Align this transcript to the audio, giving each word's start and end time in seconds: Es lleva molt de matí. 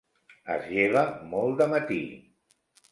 Es 0.53 0.65
lleva 0.71 1.05
molt 1.35 1.63
de 1.63 1.71
matí. 1.77 2.03